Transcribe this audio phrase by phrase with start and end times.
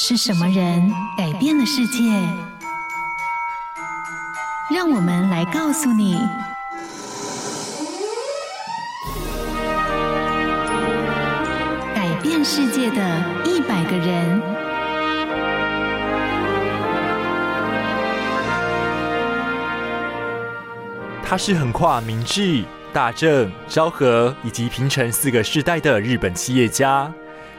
[0.00, 1.98] 是什么人改变了世界？
[4.72, 6.16] 让我们来告诉你：
[11.96, 14.40] 改变世界的一百个人。
[21.24, 27.12] 他是横跨明治、大正、昭和以及平成四个世代的日本企业家。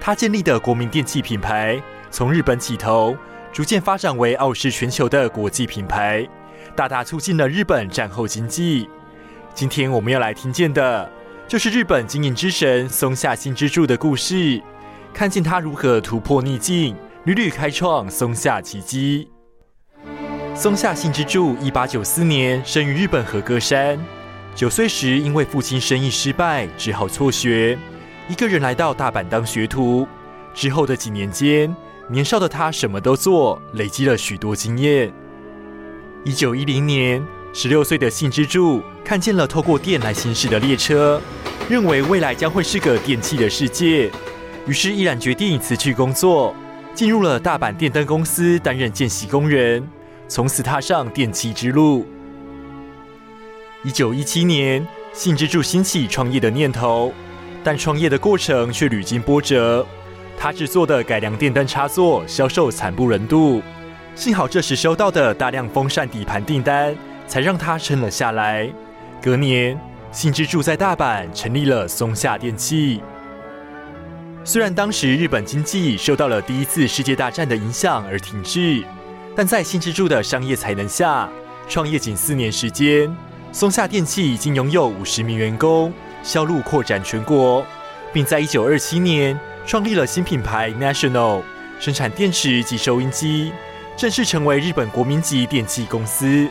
[0.00, 1.78] 他建立的国民电器品牌。
[2.12, 3.16] 从日本起头，
[3.50, 6.28] 逐渐发展为傲视全球的国际品牌，
[6.76, 8.86] 大大促进了日本战后经济。
[9.54, 11.10] 今天我们要来听见的，
[11.48, 14.62] 就是日本经营之神松下幸之助的故事，
[15.14, 19.30] 看见他如何突破逆境，屡屡开创松下奇迹。
[20.54, 23.98] 松下幸之助一八九四年生于日本和歌山，
[24.54, 27.78] 九岁时因为父亲生意失败，只好辍学，
[28.28, 30.06] 一个人来到大阪当学徒。
[30.54, 31.74] 之后的几年间，
[32.08, 35.12] 年少的他什么都做，累积了许多经验。
[36.24, 41.20] 一九一零年，十六岁的幸之助看见了透过电来行驶的列车，
[41.68, 44.10] 认为未来将会是个电气的世界，
[44.66, 46.54] 于是毅然决定辞去工作，
[46.94, 49.88] 进入了大阪电灯公司担任见习工人，
[50.28, 52.06] 从此踏上电气之路。
[53.84, 57.12] 一九一七年，幸之助兴起创业的念头，
[57.64, 59.86] 但创业的过程却屡经波折。
[60.42, 63.62] 他制作的改良电灯插座销售惨不忍睹，
[64.16, 66.92] 幸好这时收到的大量风扇底盘订单，
[67.28, 68.68] 才让他撑了下来。
[69.22, 69.78] 隔年，
[70.10, 73.00] 幸之助在大阪成立了松下电器。
[74.42, 78.82] 虽然当时日本经济受到了第一次世界大战的影响而停滞，
[79.36, 81.28] 但在幸之助的商业才能下，
[81.68, 83.16] 创业仅四年时间，
[83.52, 85.92] 松下电器已经拥有五十名员工，
[86.24, 87.64] 销路扩展全国，
[88.12, 89.38] 并在一九二七年。
[89.64, 91.42] 创立了新品牌 National，
[91.78, 93.52] 生产电池及收音机，
[93.96, 96.48] 正式成为日本国民级电器公司。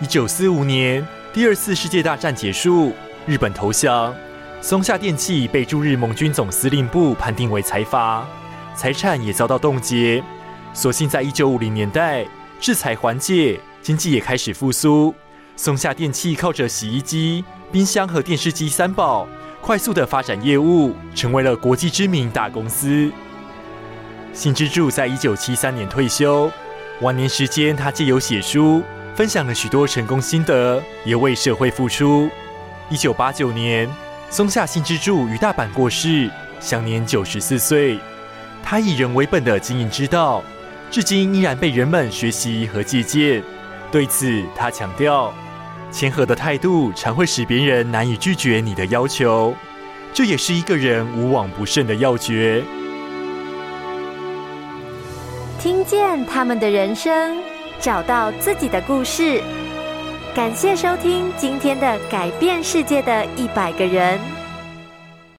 [0.00, 2.92] 一九四五年，第二次世界大战结束，
[3.26, 4.14] 日本投降，
[4.60, 8.26] 松下电器被驻日盟军总司令部判定为财阀，
[8.74, 10.22] 财产也遭到冻结。
[10.74, 12.26] 所幸在一九五零年代，
[12.60, 15.14] 制裁缓解，经济也开始复苏。
[15.56, 19.26] 松下电器靠着洗衣机、冰箱和电视机三宝。
[19.62, 23.08] 快速的发展业务，成为了国际知名大公司。
[24.32, 26.50] 新之助在一九七三年退休，
[27.00, 28.82] 晚年时间，他借由写书，
[29.14, 32.28] 分享了许多成功心得，也为社会付出。
[32.90, 33.88] 一九八九年，
[34.30, 36.28] 松下幸之助于大阪过世，
[36.58, 38.00] 享年九十四岁。
[38.64, 40.42] 他以人为本的经营之道，
[40.90, 43.40] 至今依然被人们学习和借鉴。
[43.92, 45.32] 对此，他强调。
[45.92, 49.54] 谦和的态度常会使别人难以拒绝你的要求，
[50.14, 52.64] 这也是一个人无往不胜的要诀。
[55.60, 57.36] 听见他们的人生，
[57.78, 59.40] 找到自己的故事。
[60.34, 64.18] 感谢收听今天的改变世界的一百个人。